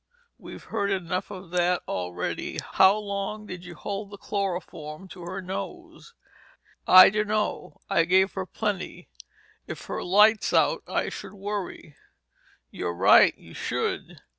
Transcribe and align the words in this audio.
We've 0.39 0.63
heard 0.63 0.89
enough 0.89 1.29
of 1.29 1.51
that 1.51 1.83
already. 1.87 2.57
How 2.71 2.97
long 2.97 3.45
did 3.45 3.63
you 3.63 3.75
hold 3.75 4.09
the 4.09 4.17
chloroform 4.17 5.07
to 5.09 5.21
her 5.25 5.43
nose?" 5.43 6.15
"I 6.87 7.11
dunno. 7.11 7.81
I 7.87 8.05
gave 8.05 8.33
her 8.33 8.47
plenty. 8.47 9.09
If 9.67 9.85
her 9.85 10.01
light's 10.03 10.53
out, 10.53 10.81
I 10.87 11.09
should 11.09 11.33
worry." 11.33 11.97
"You're 12.71 12.95
right, 12.95 13.37
you 13.37 13.53
should. 13.53 14.21